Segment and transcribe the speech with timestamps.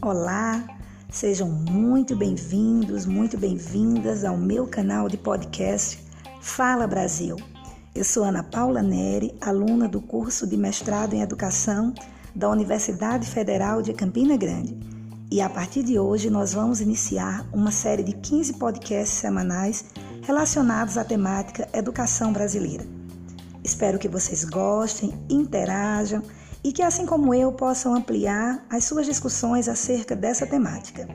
[0.00, 0.64] Olá,
[1.10, 5.98] sejam muito bem-vindos, muito bem-vindas ao meu canal de podcast
[6.40, 7.36] Fala Brasil.
[7.92, 11.92] Eu sou Ana Paula Neri, aluna do curso de mestrado em Educação
[12.32, 14.78] da Universidade Federal de Campina Grande.
[15.28, 19.86] E a partir de hoje nós vamos iniciar uma série de 15 podcasts semanais
[20.22, 22.95] relacionados à temática Educação Brasileira.
[23.66, 26.22] Espero que vocês gostem, interajam
[26.62, 31.08] e que, assim como eu, possam ampliar as suas discussões acerca dessa temática.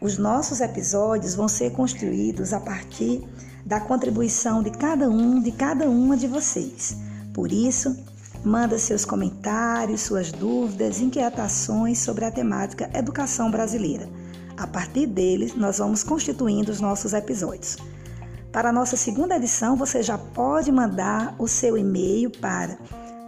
[0.00, 3.22] Os nossos episódios vão ser construídos a partir
[3.66, 6.96] da contribuição de cada um, de cada uma de vocês.
[7.34, 7.94] Por isso,
[8.42, 14.08] manda seus comentários, suas dúvidas, inquietações sobre a temática educação brasileira.
[14.56, 17.76] A partir deles, nós vamos constituindo os nossos episódios.
[18.56, 22.78] Para a nossa segunda edição, você já pode mandar o seu e-mail para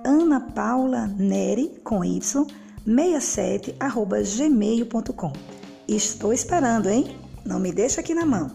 [0.02, 5.32] anapaulaneri, com y, 67, arroba gmail.com.
[5.86, 7.14] Estou esperando, hein?
[7.44, 8.50] Não me deixa aqui na mão.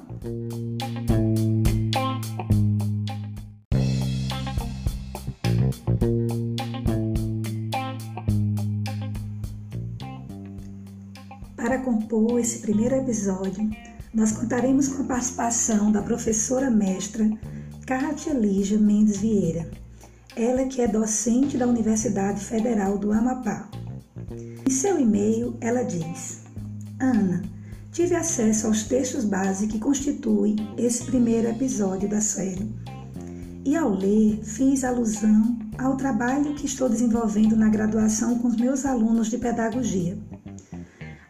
[11.55, 13.69] Para compor esse primeiro episódio,
[14.13, 17.29] nós contaremos com a participação da professora mestra
[17.85, 19.69] Kátia Lígia Mendes Vieira,
[20.35, 23.69] ela que é docente da Universidade Federal do Amapá.
[24.65, 26.41] Em seu e-mail, ela diz:
[26.99, 27.41] Ana,
[27.91, 32.71] tive acesso aos textos base que constituem esse primeiro episódio da série.
[33.65, 38.85] E ao ler, fiz alusão ao trabalho que estou desenvolvendo na graduação com os meus
[38.85, 40.17] alunos de pedagogia.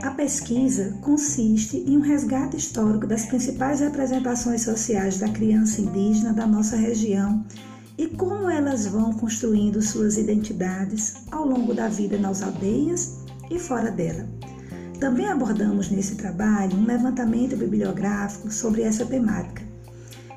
[0.04, 6.46] A pesquisa consiste em um resgate histórico das principais representações sociais da criança indígena da
[6.46, 7.46] nossa região
[7.98, 13.90] e como elas vão construindo suas identidades ao longo da vida nas aldeias e fora
[13.90, 14.28] dela.
[15.00, 19.64] Também abordamos nesse trabalho um levantamento bibliográfico sobre essa temática.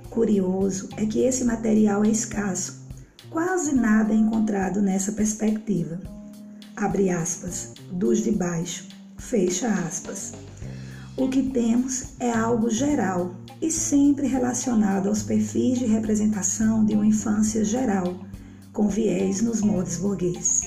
[0.09, 2.87] Curioso é que esse material é escasso,
[3.28, 5.98] quase nada é encontrado nessa perspectiva.
[6.77, 10.34] Abre aspas, dos de baixo Fecha aspas.
[11.16, 17.06] O que temos é algo geral e sempre relacionado aos perfis de representação de uma
[17.06, 18.15] infância geral,
[18.72, 20.62] com viés nos modos burguês.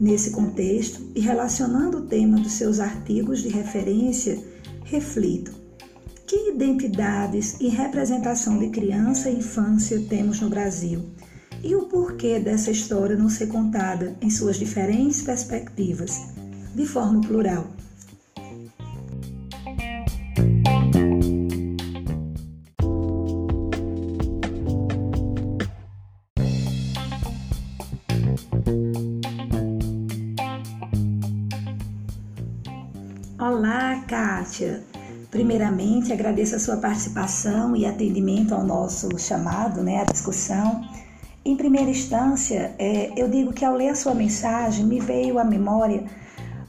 [0.00, 4.42] Nesse contexto, e relacionando o tema dos seus artigos de referência,
[4.84, 5.52] reflito:
[6.26, 11.04] que identidades e representação de criança e infância temos no Brasil?
[11.62, 16.35] E o porquê dessa história não ser contada em suas diferentes perspectivas,
[16.76, 17.64] de forma plural.
[33.38, 34.82] Olá, Kátia!
[35.30, 40.86] Primeiramente, agradeço a sua participação e atendimento ao nosso chamado, né, à discussão.
[41.42, 45.44] Em primeira instância, é, eu digo que ao ler a sua mensagem, me veio à
[45.44, 46.04] memória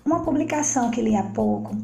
[0.07, 1.75] uma publicação que li há pouco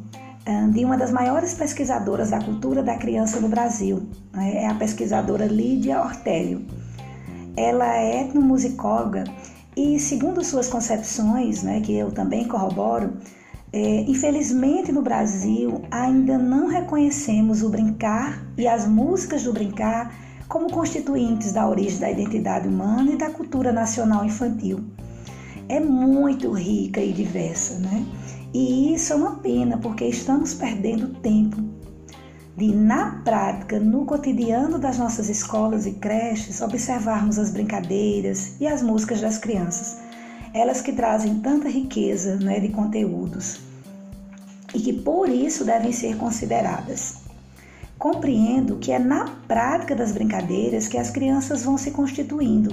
[0.72, 4.04] de uma das maiores pesquisadoras da cultura da criança no Brasil,
[4.34, 4.64] né?
[4.64, 6.66] é a pesquisadora Lídia Ortélio.
[7.56, 9.26] Ela é etnomusicóloga
[9.76, 13.14] e, segundo suas concepções, né, que eu também corroboro,
[13.72, 20.14] é, infelizmente no Brasil ainda não reconhecemos o brincar e as músicas do brincar
[20.48, 24.84] como constituintes da origem da identidade humana e da cultura nacional infantil
[25.70, 28.06] é muito rica e diversa, né?
[28.54, 31.58] E isso é uma pena, porque estamos perdendo tempo
[32.56, 38.84] de, na prática, no cotidiano das nossas escolas e creches, observarmos as brincadeiras e as
[38.84, 39.98] músicas das crianças.
[40.54, 43.60] Elas que trazem tanta riqueza né, de conteúdos
[44.74, 47.24] e que por isso devem ser consideradas.
[47.98, 52.70] Compreendo que é na prática das brincadeiras que as crianças vão se constituindo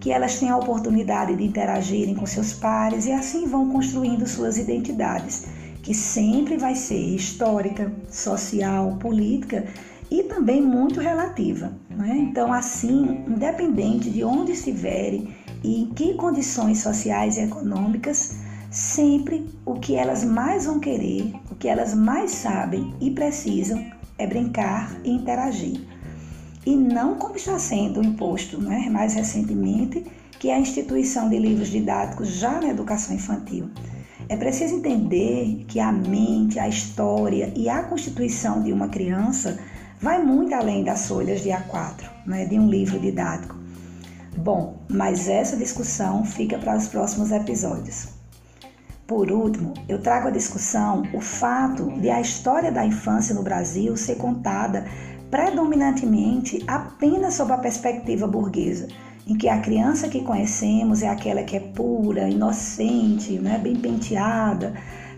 [0.00, 4.56] que elas têm a oportunidade de interagirem com seus pares e assim vão construindo suas
[4.56, 5.46] identidades,
[5.82, 9.66] que sempre vai ser histórica, social, política
[10.10, 11.72] e também muito relativa.
[11.90, 12.16] Né?
[12.16, 18.36] Então, assim, independente de onde estiverem e em que condições sociais e econômicas,
[18.70, 23.84] sempre o que elas mais vão querer, o que elas mais sabem e precisam
[24.16, 25.89] é brincar e interagir
[26.64, 30.04] e não como está sendo imposto né, mais recentemente,
[30.38, 33.70] que é a instituição de livros didáticos já na educação infantil.
[34.28, 39.58] É preciso entender que a mente, a história e a constituição de uma criança
[40.00, 43.56] vai muito além das folhas de A4, né, de um livro didático.
[44.36, 48.08] Bom, mas essa discussão fica para os próximos episódios.
[49.06, 53.96] Por último, eu trago à discussão o fato de a história da infância no Brasil
[53.96, 54.86] ser contada
[55.30, 58.88] predominantemente apenas sob a perspectiva burguesa,
[59.26, 64.74] em que a criança que conhecemos é aquela que é pura, inocente, né, bem penteada,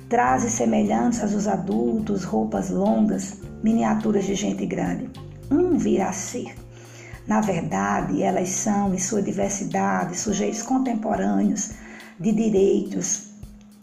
[0.08, 5.08] trajes semelhantes aos adultos, roupas longas, miniaturas de gente grande.
[5.50, 6.54] Um virá ser.
[7.26, 11.70] Na verdade, elas são, em sua diversidade, sujeitos contemporâneos
[12.18, 13.32] de direitos,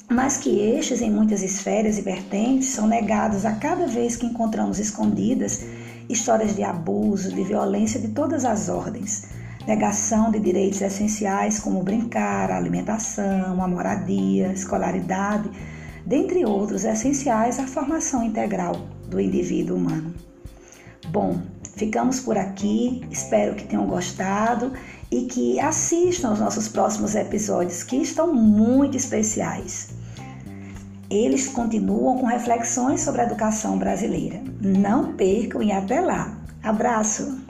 [0.10, 4.80] mas que estes, em muitas esferas e vertentes, são negados a cada vez que encontramos
[4.80, 5.64] escondidas
[6.10, 9.30] histórias de abuso, de violência de todas as ordens,
[9.68, 15.50] negação de direitos essenciais como brincar, alimentação, a moradia, escolaridade
[16.06, 18.76] dentre outros essenciais à formação integral
[19.08, 20.14] do indivíduo humano.
[21.10, 21.40] Bom,
[21.76, 24.74] ficamos por aqui, espero que tenham gostado
[25.12, 29.99] e que assistam aos nossos próximos episódios que estão muito especiais.
[31.10, 34.42] Eles continuam com reflexões sobre a educação brasileira.
[34.62, 36.38] Não percam e até lá.
[36.62, 37.49] Abraço!